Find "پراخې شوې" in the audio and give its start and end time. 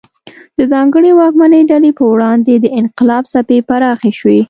3.67-4.39